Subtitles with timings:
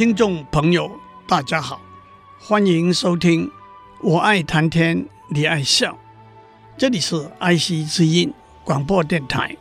[0.00, 0.90] 听众朋友，
[1.28, 1.78] 大家好，
[2.38, 3.46] 欢迎收听
[4.00, 5.92] 《我爱谈天，你爱笑》，
[6.78, 8.32] 这里是爱惜之音
[8.64, 9.54] 广播电台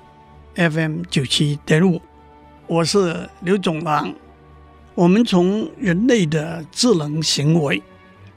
[0.55, 2.01] FM 九七点五，
[2.67, 4.13] 我是刘总郎。
[4.95, 7.83] 我们从人类的智能行为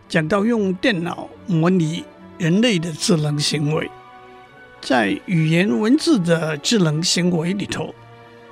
[0.09, 2.05] 讲到用电脑模拟
[2.37, 3.89] 人类的智能行为，
[4.81, 7.95] 在语言文字的智能行为里头，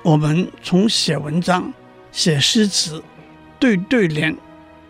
[0.03, 1.73] 我们从写文章、
[2.13, 3.03] 写诗词。
[3.61, 4.35] 对对联，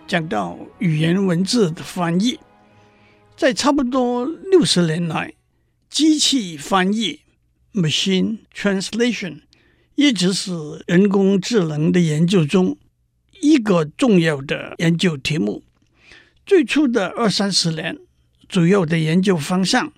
[0.07, 2.39] 讲到语言文字的翻译，
[3.35, 5.33] 在差不多六十年来，
[5.89, 7.19] 机器翻译
[7.73, 9.41] （machine translation）
[9.95, 10.53] 一直是
[10.87, 12.77] 人工智能的研究中
[13.41, 15.65] 一个重要的研究题目。
[16.45, 17.97] 最初的二三十年，
[18.47, 19.91] 主要的研究方向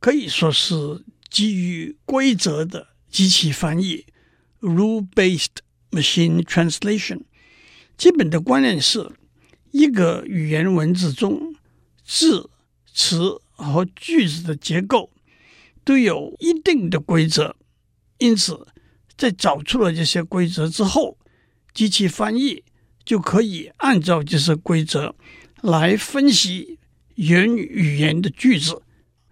[0.00, 4.04] 可以说是基于规则的机器翻译
[4.60, 5.58] （rule-based
[5.92, 7.20] machine translation）。
[7.96, 9.10] 基本的观念是，
[9.70, 11.54] 一个语言文字中
[12.04, 12.50] 字、
[12.92, 15.10] 词和句子的结构
[15.82, 17.56] 都有一定的规则，
[18.18, 18.66] 因此，
[19.16, 21.16] 在找出了这些规则之后，
[21.72, 22.64] 机器翻译
[23.04, 25.14] 就可以按照这些规则
[25.62, 26.78] 来分析
[27.14, 28.82] 原语言的句子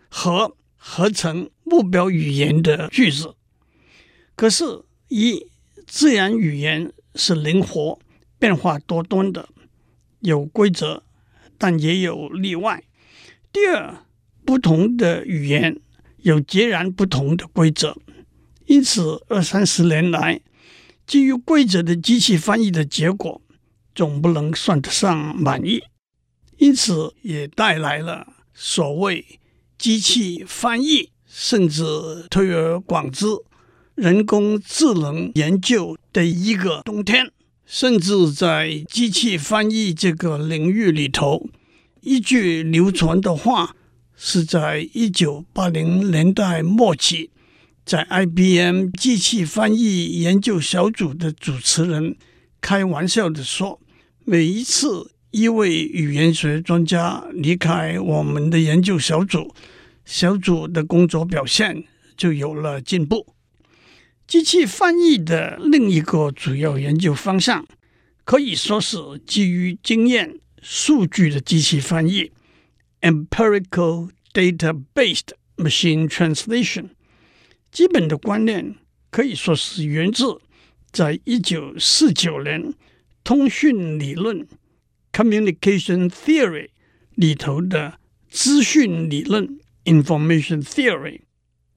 [0.08, 3.34] 和合成目标语言的句子。
[4.34, 5.48] 可是，一
[5.86, 7.98] 自然语言是灵活。
[8.44, 9.48] 变化多端的，
[10.20, 11.02] 有规则，
[11.56, 12.84] 但也有例外。
[13.50, 14.04] 第二，
[14.44, 15.80] 不同的语言
[16.18, 17.96] 有截然不同的规则，
[18.66, 20.42] 因此二三十年来，
[21.06, 23.40] 基于规则的机器翻译的结果
[23.94, 25.82] 总不能算得上满意，
[26.58, 29.40] 因此也带来了所谓
[29.78, 31.82] 机器翻译，甚至
[32.28, 33.24] 推而广之，
[33.94, 37.32] 人工智能研究的一个冬天。
[37.66, 41.48] 甚至在机器翻译这个领域里头，
[42.02, 43.74] 一句流传的话
[44.14, 47.30] 是在一九八零年代末期，
[47.84, 52.16] 在 IBM 机器翻译研究小组的主持人
[52.60, 53.80] 开玩笑的说
[54.24, 59.54] ：“每一次一位语言学专家离开我们的研究小组，
[60.04, 61.84] 小组的工作表现
[62.16, 63.26] 就有了进步。”
[64.26, 67.66] 机器翻译的另一个主要研究方向，
[68.24, 68.96] 可以说是
[69.26, 72.32] 基于经验数据的机器翻译
[73.02, 76.86] （empirical data-based machine translation）。
[77.70, 78.76] 基本的观念
[79.10, 80.40] 可以说是源自
[80.90, 82.72] 在一九四九年
[83.22, 84.46] 通讯理论
[85.12, 86.68] （communication theory）
[87.14, 87.98] 里头的
[88.30, 91.20] 资讯理论 （information theory）。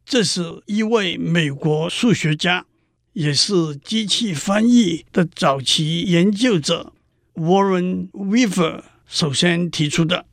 [0.10, 2.66] 这是一位美国数学家，
[3.12, 6.94] 也是机器翻译的早期研究者
[7.34, 10.26] Warren Weaver 首先提出的。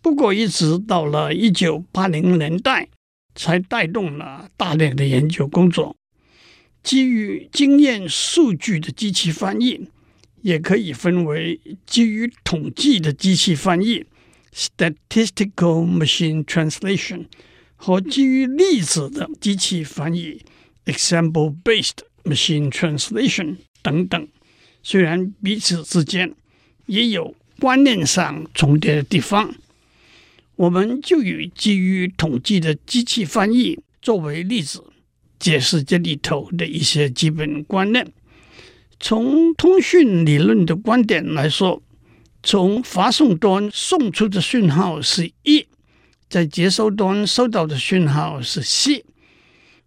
[0.00, 2.88] 不过，一直到了一九八零年代，
[3.34, 5.96] 才带动了大量的研究工作。
[6.80, 9.88] 基于经验数据的机器翻译，
[10.42, 14.04] 也可以分为基于统计的机器翻译
[14.54, 17.24] （statistical machine translation）。
[17.80, 20.42] 和基于例子的机器翻译
[20.84, 24.28] （example-based machine translation） 等等，
[24.82, 26.34] 虽然彼此之间
[26.86, 29.54] 也有观念上重叠的地方，
[30.56, 34.82] 我们就以基于统计的机器翻译作为例子，
[35.38, 38.12] 解释这里头的一些基本观念。
[38.98, 41.80] 从通讯理论的观点来说，
[42.42, 45.67] 从发送端送出的讯号是一。
[46.28, 49.04] 在接收端收到的讯号是 C，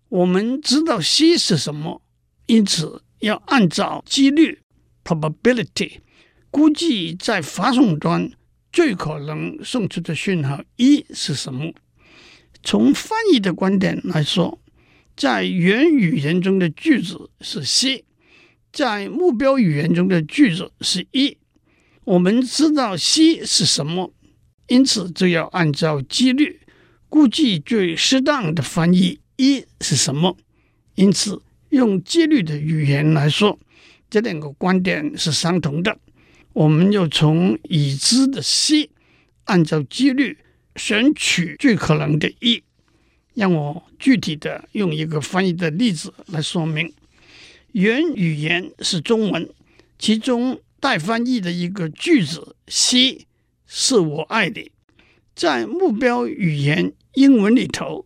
[0.10, 2.02] 我们知道 C 是什么，
[2.48, 4.60] 因此要按照几率
[5.04, 6.00] （probability）
[6.50, 8.32] 估计在发送端
[8.74, 11.72] 最可能送出的讯号一是什么。
[12.64, 14.60] 从翻译的观点来说，
[15.16, 18.06] 在原语言中的句子是 C，
[18.74, 21.38] 在目标语言中的句子是一。
[22.04, 24.12] 我们知道 C 是什么。
[24.72, 26.62] 因此，就要按照几率
[27.10, 30.38] 估计最适当的翻译一是什么。
[30.96, 31.42] 因此，
[31.72, 33.60] 用几率的语言来说，
[34.10, 35.98] 这两个观点是相同的。
[36.54, 38.90] 我们要从已知的 C
[39.44, 40.38] 按照几率
[40.78, 42.64] 选取最可能的 E。
[43.34, 46.94] 让我具体的用一个翻译的例子来说明。
[47.74, 49.50] 原语言是中文，
[50.00, 53.26] 其中待翻译的一个句子 C
[53.74, 54.70] 是我爱你，
[55.34, 58.06] 在目标语言英文里头，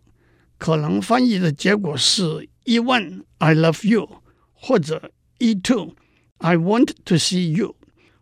[0.59, 4.21] 可能翻译的结果是 E1 I love you，
[4.53, 5.93] 或者 E2
[6.37, 7.75] I want to see you，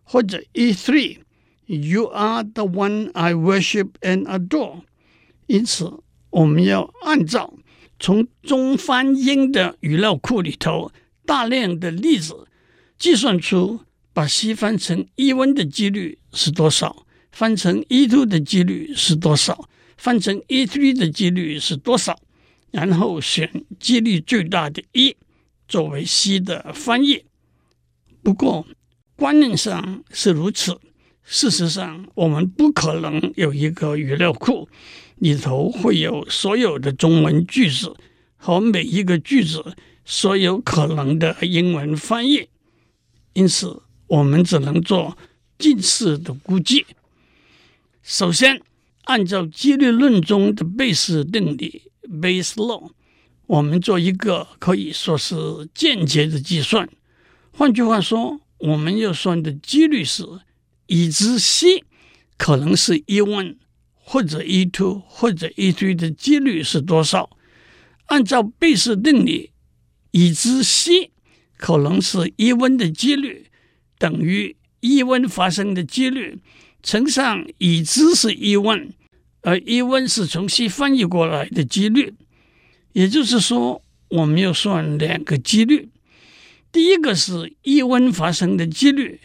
[0.04, 1.18] 或者 E3
[1.66, 4.84] You are the one I worship and adore。
[5.48, 6.00] 因此，
[6.30, 7.54] 我们要按照
[8.00, 10.94] 从中翻英的语料库里头
[11.26, 12.48] 大量的例子，
[12.98, 13.82] 计算出
[14.14, 22.18] 把西翻成 E1 的几率是多少，翻成 E2 的几率是多少，翻成 E3 的几率是多少，
[22.72, 25.18] 然后选几率最大的 E
[25.68, 27.26] 作为 C 的翻译。
[28.22, 28.68] 不过
[29.16, 30.80] 观念上是如此，
[31.24, 34.70] 事实上我们不可能有一个语料库。
[35.18, 37.96] 里头会有所有的中文句子
[38.36, 42.50] 和每一个句子所有可能的英文翻译，
[43.32, 45.18] 因此我们只能做
[45.58, 46.86] 近似的估计。
[48.04, 48.62] 首先，
[49.06, 52.92] 按照几率论中的贝氏定理 （Bayes' law），
[53.48, 55.36] 我们做一个可以说是
[55.74, 56.88] 间接的计算。
[57.52, 60.24] 换句话说，我们要算的几率是
[60.88, 61.84] 已知 C
[62.38, 63.56] 可能是 E1。
[64.06, 67.30] 或者 E2 或者 E3 的几率是多少？
[68.08, 69.52] 按照贝氏定理，
[70.12, 71.12] 已知 C
[71.56, 73.46] 可能是 E1 的几率
[73.98, 76.38] 等于 E1 发生的几率
[76.84, 78.90] 乘上已知是 E1，
[79.42, 82.14] 而 E1 是从西翻译过来的几率。
[82.92, 85.90] 也就是说，我们要算两个几率。
[86.72, 89.20] 第一个是 E1 发生的几率，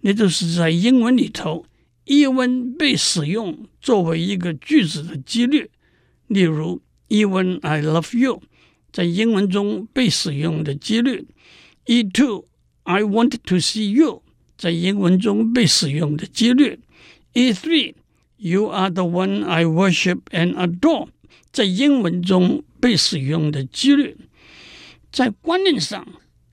[0.00, 1.66] 那就是在英文里头。
[2.04, 5.70] E1 被使用作为一个句子的几率，
[6.26, 8.42] 例如 even I love you
[8.90, 11.26] 在英文中被使用的几率
[11.86, 12.46] ，it too
[12.82, 14.24] I want to see you
[14.58, 16.80] 在英文中被使用的几率
[17.34, 17.94] ；E3
[18.36, 21.08] You are the one I worship and adore
[21.52, 24.16] 在英文中被使用的几率。
[25.12, 26.06] 在观念上，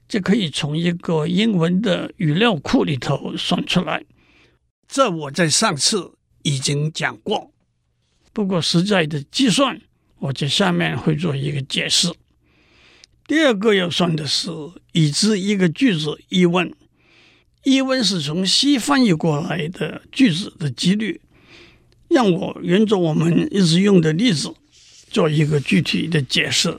[0.07, 4.03] 就可以从一个英文的语料库里头算出来。
[4.87, 6.11] 这我在上次
[6.43, 7.51] 已经讲过，
[8.33, 9.81] 不过实在的计算，
[10.19, 12.13] 我在下面会做一个解释。
[13.25, 14.49] 第二个要算的是
[14.91, 16.19] 已知一个句子
[17.63, 21.21] Even 是从西翻译过来的句子的几率。
[22.07, 24.51] 让我沿着我们一直用的例子
[25.11, 26.75] 做一个具体的解释。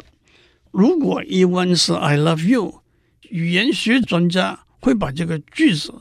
[0.73, 2.83] 如果 Even 是 I love you，
[3.29, 5.95] 语言学专家会把这个句子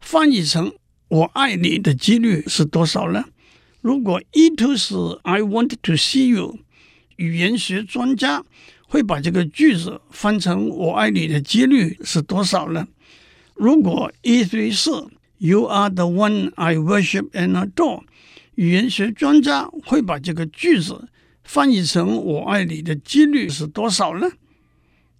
[0.00, 0.72] 翻译成。
[1.08, 3.24] 我爱你的几率是多少呢？
[3.80, 6.58] 如果 E2 是 I want to see you，
[7.16, 8.44] 语言学专家
[8.86, 12.88] 会把这个句子翻成我爱你的几率是多少呢？
[13.54, 14.90] 如果 E3 是
[15.38, 18.02] You are the one I worship and adore，
[18.54, 21.08] 语言学专家会把这个句子
[21.42, 24.28] 翻译成我爱你的几率是多少呢？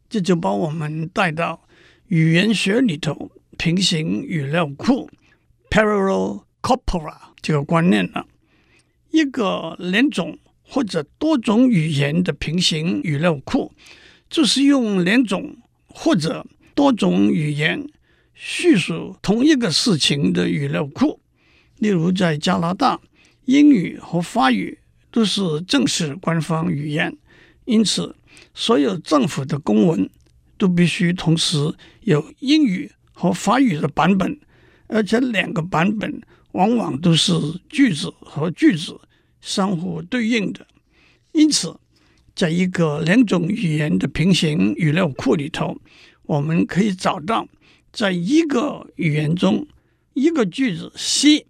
[0.08, 1.66] 这就把我们带到
[2.06, 5.08] 语言学里头平行语料库。
[5.70, 8.26] Parallel corpora 这个观念了，
[9.10, 13.72] 一个两种或者多种语言的平行语料库，
[14.30, 15.56] 就是用两种
[15.86, 17.84] 或者多种语言
[18.34, 21.20] 叙述同一个事情的语料库。
[21.78, 23.00] 例如，在加拿大，
[23.46, 24.78] 英语和法语
[25.10, 27.16] 都是正式官方语言，
[27.64, 28.14] 因此
[28.52, 30.08] 所有政府的公文
[30.58, 34.38] 都必须同时有英语和法语的版本。
[34.86, 36.20] 而且两个版本
[36.52, 37.32] 往往都是
[37.70, 39.00] 句子和句子
[39.40, 40.66] 相互对应的，
[41.32, 41.74] 因此，
[42.36, 45.76] 在一个两种语言的平行语料库里头，
[46.24, 47.48] 我们可以找到，
[47.94, 49.68] 在一个语言中，
[50.14, 51.46] 一个句子 C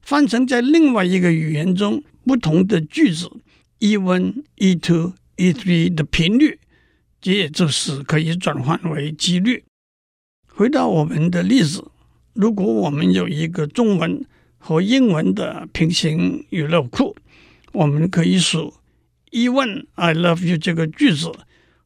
[0.00, 3.28] 翻成在另外一个语言中不同的句子
[3.80, 6.60] E1、E2、E3 的频率，
[7.20, 9.64] 这也就是可以转换为几率。
[10.46, 11.90] 回到我们的例子。
[12.34, 14.24] 如果我们有一个中文
[14.58, 17.16] 和英文的平行语料库，
[17.72, 18.74] 我们可以数
[19.32, 21.32] E1 I love you 这个句子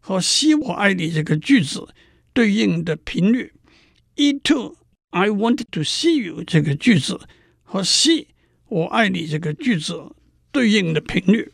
[0.01, 1.89] 和 C 我爱你这个句子
[2.35, 3.55] 对应的频率
[4.15, 4.77] E two,
[5.11, 7.21] I want to see you 这个句子
[7.63, 8.27] 和 “see
[8.69, 10.15] 我爱你这个句子
[10.51, 11.51] 对应的频率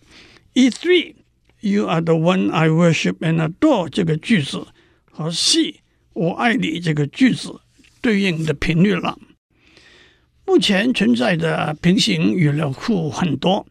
[0.54, 1.14] E three,
[1.60, 4.66] You are the one I worship and adore 这个句子
[5.10, 5.76] 和 “see
[6.12, 7.60] 我爱你这个句子
[8.00, 9.18] 对应的频率了。
[10.44, 13.66] 目前存在的平行语料库很多，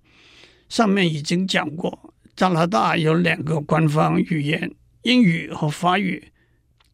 [0.69, 6.31] 上面已经讲过，加拿大有两个官方语言，英语和法语，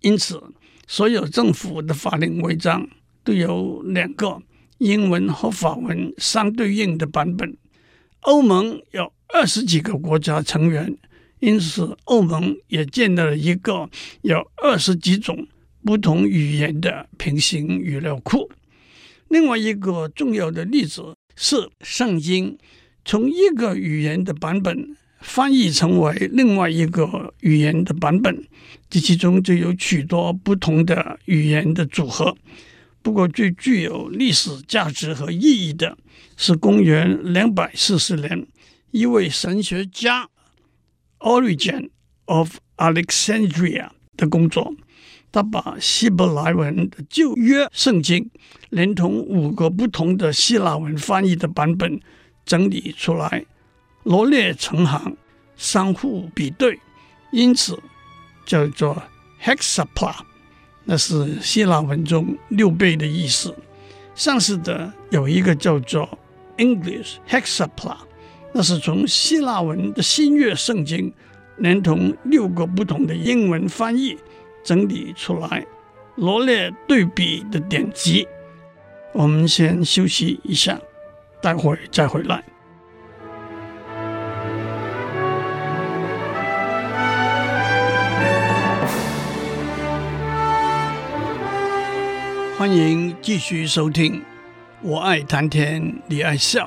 [0.02, 0.42] 因此
[0.88, 2.88] 所有政府的法令规章
[3.24, 4.42] 都有两个
[4.80, 7.56] 英文和法文相对应的版本。
[8.22, 10.98] 欧盟有二十几个国家成员，
[11.40, 13.90] 因此欧盟也建立了一个
[14.22, 15.48] 有二十几种
[15.84, 18.50] 不同语言的平行语料库。
[19.30, 22.58] 另外一个重要的例子是圣经，
[23.04, 28.46] 从一个语言的版本翻译成为另外一个语言的版本，
[28.90, 32.36] 这其中就有许多不同的语言的组合。
[33.02, 35.98] 不过最具有历史价值和意义的
[36.38, 38.46] 是公元两百四十年，
[38.92, 40.30] 一位神学家
[41.20, 41.90] Origen
[42.26, 44.76] of Alexandria 的工作。
[45.32, 48.30] 他把希伯来文的旧约圣经，
[48.70, 52.00] 连同五个不同的希腊文翻译的版本
[52.46, 53.44] 整理出来，
[54.04, 55.16] 罗列成行，
[55.56, 56.80] 相互比对，
[57.32, 57.78] 因此
[58.46, 59.02] 叫做
[59.42, 60.16] Hexapla，
[60.86, 63.56] 那是希腊文中六倍的意思。
[64.16, 66.08] 上次的有一个叫做
[66.58, 67.98] English Hexapla，
[68.52, 71.14] 那是从希腊文的新约圣经，
[71.58, 74.18] 连同六个不同的英文翻译。
[74.64, 75.66] 整理出来，
[76.16, 78.26] 罗列对比的典籍。
[79.12, 80.80] 我们先休息一下，
[81.42, 82.42] 待会再回来。
[92.64, 94.22] 欢迎继续收听
[94.82, 96.66] 《我爱谈天，你爱笑》。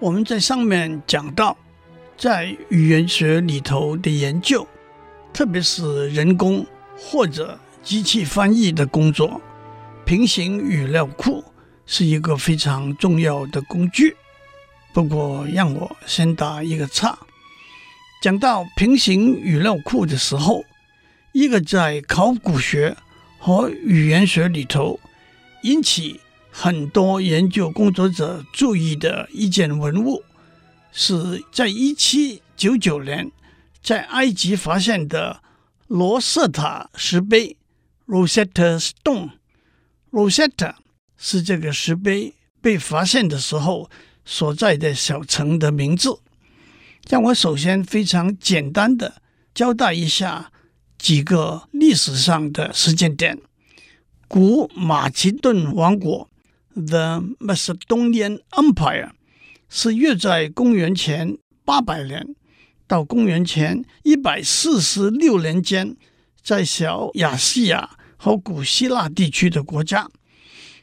[0.00, 1.54] 我们在上面讲到，
[2.16, 4.66] 在语言学里头的研究，
[5.30, 6.64] 特别是人工。
[6.96, 9.38] 或者机器翻译的工作，
[10.06, 11.44] 平行语料库
[11.84, 14.16] 是一个非常重要的工具。
[14.94, 17.18] 不过，让我先打一个岔。
[18.22, 20.64] 讲到平行语料库的时候，
[21.32, 22.96] 一个在考古学
[23.44, 25.00] 和语言学里头
[25.62, 30.22] 引起很多研究工作者注意的一件文物，
[30.92, 33.32] 是在一七九九年
[33.82, 35.42] 在埃及发现的。
[35.88, 37.56] 罗瑟塔石碑
[38.06, 40.76] （Rosetta Stone），Rosetta
[41.18, 43.90] 是这个石碑被发现的时候
[44.24, 46.20] 所在的小城的名字。
[47.10, 49.20] 让我首先非常简单的
[49.52, 50.51] 交代一下
[51.02, 53.36] 几个历史上的时间点。
[54.28, 56.30] 古马其顿王国
[56.74, 59.10] （The Macedonian Empire）
[59.68, 62.36] 是约在公元前八百年。
[62.86, 65.96] 到公元前一百四十六年间，
[66.40, 70.08] 在小亚细亚和古希腊地区的国家，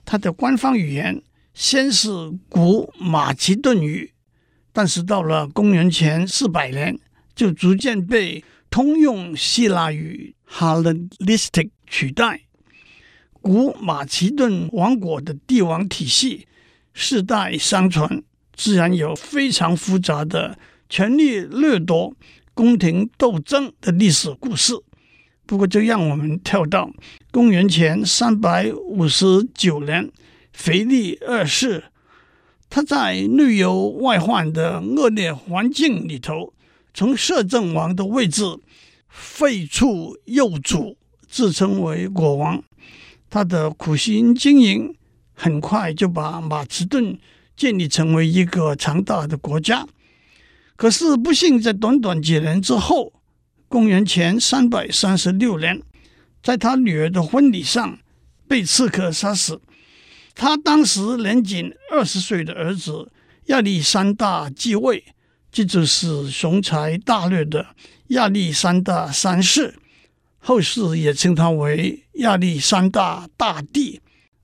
[0.03, 1.21] 它的官方语言
[1.53, 2.09] 先是
[2.49, 4.11] 古马其顿语，
[4.73, 6.99] 但是到了公元前四百年，
[7.33, 12.41] 就逐渐被通用希腊语 Hellenistic 取代。
[13.41, 16.47] 古马其顿王国的帝王体系
[16.93, 18.21] 世代相传，
[18.53, 20.57] 自然有非常复杂的。
[20.91, 22.15] 权力掠夺、
[22.55, 24.73] 宫廷斗争的历史故事。
[25.45, 26.91] 不过，就让我们跳到
[27.29, 30.11] 公元前三百五十九年，
[30.51, 31.83] 腓力二世
[32.67, 36.53] 他在内忧外患的恶劣环境里头，
[36.99, 38.43] 从摄政王的位置
[39.07, 40.97] 废黜幼主，
[41.29, 42.61] 自称为国王。
[43.29, 44.93] 他的苦心经营，
[45.33, 47.17] 很快就把马其顿
[47.55, 49.87] 建立成为一个强大的国家。
[50.75, 53.13] 可是不幸，在短短几年之后，
[53.69, 55.81] 公元前三百三十六年，
[56.43, 57.97] 在他女儿的婚礼上
[58.45, 59.61] 被刺客杀死。
[60.35, 63.09] 他当时年仅二十岁的儿子
[63.45, 65.05] 亚历山大继位，
[65.51, 67.65] 这就是雄才大略的
[68.07, 69.75] 亚历山大三世，
[70.37, 74.01] 后世也称他为亚历山大大帝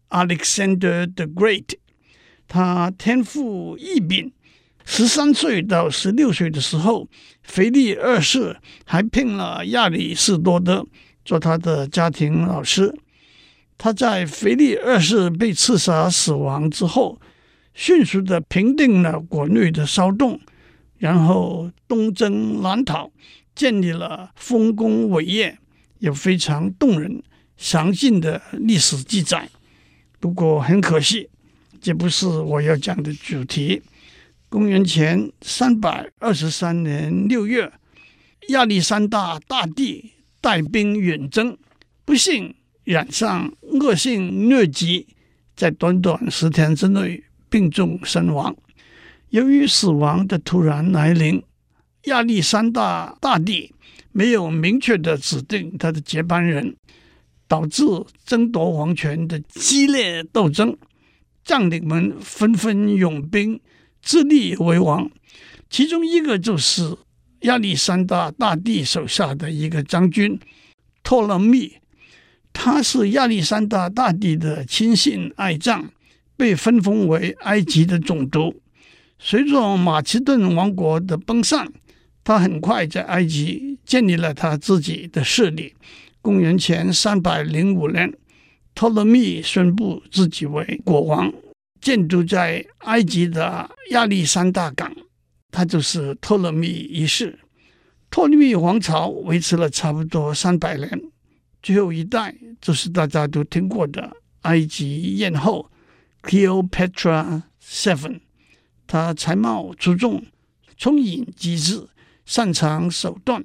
[0.10, 1.76] （Alexander the Great）。
[2.48, 4.32] 他天赋异禀。
[4.88, 7.08] 十三岁到十六岁的时候，
[7.42, 10.86] 腓力二世还聘了亚里士多德
[11.26, 12.96] 做他的家庭老师。
[13.80, 17.20] 他在腓力二世被刺杀死亡之后，
[17.74, 20.40] 迅速的平定了国内的骚动，
[21.06, 23.12] 然后东征南讨，
[23.54, 25.56] 建立了丰功伟业，
[26.00, 27.22] 有非常动人
[27.58, 29.48] 详尽的历史记载。
[30.20, 31.30] 不过很可惜，
[31.80, 33.84] 这不是我要讲的主题。
[34.50, 37.72] 公元前三百二十三年六月，
[38.48, 41.56] 亚历山大大帝带兵远征，
[42.04, 45.06] 不幸染上恶性疟疾，
[45.56, 48.56] 在短短十天之内病重身亡。
[49.29, 51.44] 由于死亡的突然来临，
[52.03, 53.74] 亚历山大大帝
[54.12, 56.75] 没有明确的指定他的接班人，
[57.48, 57.84] 导致
[58.25, 60.77] 争夺皇权的激烈斗争。
[61.44, 63.62] 将领们纷纷拥兵，
[64.01, 65.12] 自立为王。
[65.70, 66.98] 其中一个就是
[67.41, 70.39] 亚历山大大帝手下的一个将军
[71.03, 71.74] 托勒密，
[72.51, 75.88] 他是亚历山大大帝的亲信爱将，
[76.36, 78.60] 被分封为埃及的总督。
[79.17, 81.72] 随着马其顿王国的崩散，
[82.24, 85.74] 他很快在埃及建立了他自己的势力。
[86.22, 88.13] 公元前三百零五年。
[88.77, 91.34] 托勒密宣布自己为国王，
[91.79, 94.93] 建都在埃及的亚历山大港，
[95.50, 97.39] 他就是托勒密一世。
[98.10, 100.89] 托勒密王朝维持了差不多三百年，
[101.63, 105.72] 最后一代就是大家都听过的埃及艳后
[106.24, 108.19] Cleopatra Seven。
[108.88, 110.24] 他才貌出众，
[110.77, 111.88] 聪颖机智，
[112.25, 113.44] 擅长手段，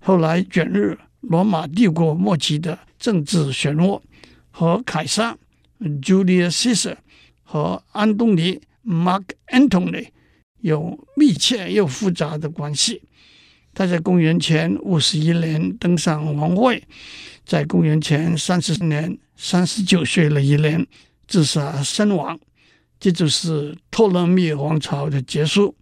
[0.00, 4.00] 后来卷入罗马帝国末期的政治漩涡。
[4.50, 5.36] 和凯撒
[5.80, 6.96] （Julius Caesar）
[7.42, 10.06] 和安东尼 （Mark Antony）
[10.62, 13.02] 有密切又复杂的关系。
[13.74, 16.82] 他在公元前五十一年登上王位，
[17.44, 20.86] 在公元前三十年三十九岁那一年
[21.28, 22.40] 自杀身亡。
[23.06, 25.76] 这就是托勒密王朝的结束，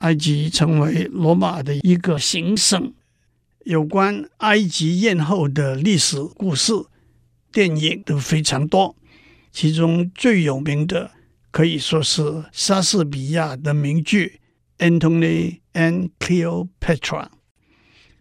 [0.00, 2.92] 埃及成为罗马的一个行省。
[3.64, 6.74] 有关埃及艳后的历史故事。
[7.50, 8.94] 电影都非常多，
[9.50, 11.10] 其中最有名的
[11.50, 14.38] 可以说是莎士比亚的名剧
[14.86, 16.68] 《Antony and Cleopatra》。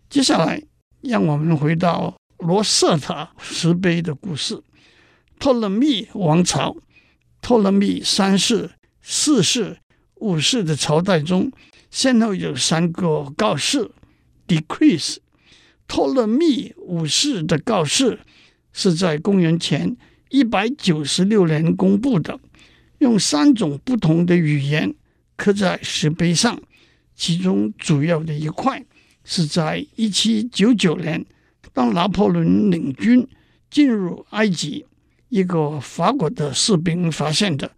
[0.09, 0.63] 接下来，
[1.01, 4.63] 让我们回到罗瑟塔石碑的故事。
[5.37, 6.77] 托勒密王朝，
[7.41, 8.71] 托勒密三世、
[9.01, 9.77] 四世、
[10.15, 11.51] 五世的朝代中，
[11.91, 13.91] 先后有三个告示
[14.47, 15.17] （decrees）。
[15.87, 18.19] 托勒密五世的告示。
[18.73, 19.97] 是在公元前
[20.29, 22.39] 一百九十六年公布的，
[22.99, 24.93] 用三种不同的语言
[25.35, 26.61] 刻在石碑上。
[27.15, 28.85] 其中主要的一块
[29.23, 31.25] 是在一七九九年，
[31.73, 33.27] 当拿破仑领军
[33.71, 34.85] 进入埃及，
[35.29, 37.71] 一个法国的士兵发现的。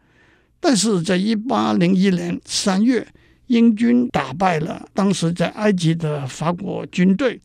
[0.59, 3.07] 但是在一八零一年三月，
[3.47, 7.39] 英军打败了当时在埃及的法国军队，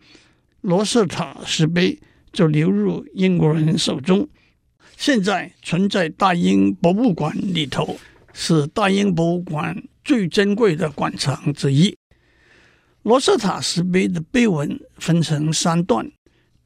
[0.61, 1.99] 罗瑟塔石碑。
[2.35, 4.29] 就流入英国人手中，
[4.97, 7.97] 现在存在大英博物馆里头，
[8.33, 11.97] 是大英博物馆最珍贵的馆藏之一。
[13.05, 16.11] 罗瑟塔石碑的碑文分成三段，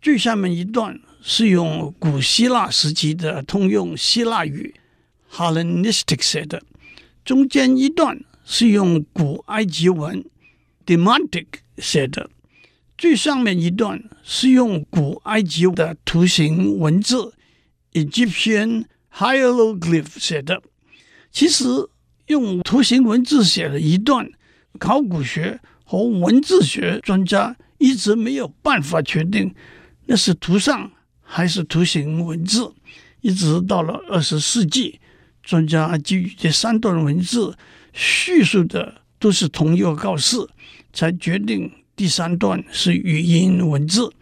[0.01, 0.99] 最下面一段
[1.31, 4.75] 是用古希腊时期的通用希腊语
[5.31, 6.63] Hellenistic 写的，
[7.23, 10.25] 中间一段是用古埃及文
[10.87, 11.45] Demotic
[11.77, 12.31] 写的。
[12.97, 17.35] 最上面一段是用古埃及的图形文字
[17.93, 20.63] Egyptian hieroglyph 写的。
[21.31, 21.67] 其实
[22.29, 24.31] 用图形文字写了一段，
[24.79, 29.55] 考古学和文字学专家一直没有办法确定
[30.07, 30.91] 那是图上
[31.31, 32.73] 还是图形文字。
[33.21, 34.99] 一直到了二十世纪，
[35.43, 37.57] 专家基于这三段文字
[37.93, 40.37] 叙述的都是同一个告示，
[40.93, 41.71] 才决定。
[41.95, 44.13] 第三段是语音文字，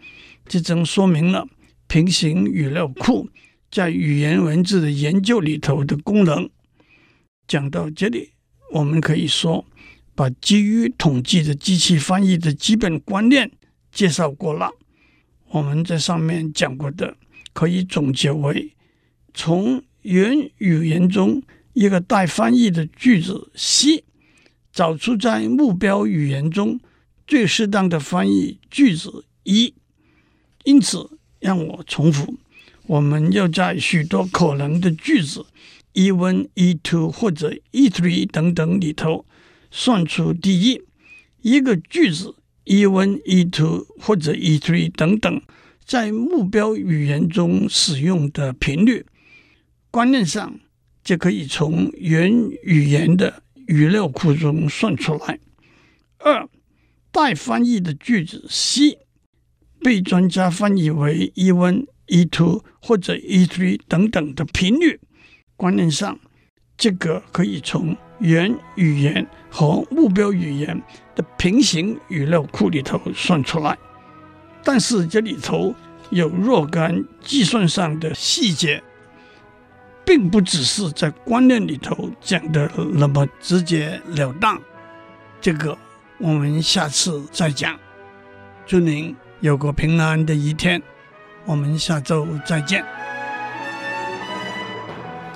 [0.47, 1.47] 这正说明了
[1.87, 3.29] 平行语料库
[3.69, 6.49] 在语言文字的研究里头的功能。
[7.47, 8.31] 讲到这里，
[8.73, 9.63] 我们可以说，
[10.15, 13.51] 把基于统计的机器翻译的基本观念
[13.91, 14.71] 介绍过了。
[15.49, 17.15] 我们在上面讲过的，
[17.53, 18.73] 可以总结为：
[19.33, 21.41] 从原语言中
[21.73, 24.03] 一个待翻译的句子 C，
[24.71, 26.79] 找出在目标语言中。
[27.25, 29.73] 最适当的翻译句子一，
[30.63, 32.37] 因此让我重复：
[32.85, 35.45] 我们要在许多可能的句子
[35.93, 39.25] E1、E2 或者一 tree 等等里头
[39.69, 40.81] 算出第一
[41.41, 42.33] 一个句子
[42.67, 45.41] E1、E2 或者 E3 等等
[45.83, 49.05] 在目标语言中使用的频率。
[49.89, 50.59] 观念上，
[51.03, 52.31] 就可以从原
[52.63, 55.39] 语言的语料库中算出来。
[56.19, 56.47] 二。
[57.09, 58.99] 待翻译的句子 C
[59.79, 64.99] 被专家翻译为 E1、E2 或者 E3 等等的频率，
[65.55, 66.19] 观念上，
[66.77, 70.81] 这个可以从原语言和目标语言
[71.15, 73.77] 的平行语料库里头算出来。
[74.63, 75.73] 但是这里头
[76.09, 78.83] 有若干计算上的细节，
[80.05, 84.59] 并不只是在观念里头讲的那么直截了当。
[85.39, 85.77] 这个
[86.17, 87.77] 我们下次再讲。
[88.65, 90.81] 祝您有个平安的一天，
[91.45, 92.83] 我们下周再见。